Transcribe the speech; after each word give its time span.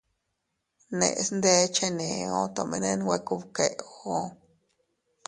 Neʼes 0.97 1.27
ndé 1.37 1.51
cheneo 1.75 2.41
tomene 2.55 2.89
nwe 2.99 3.17
kubkeo. 3.27 4.15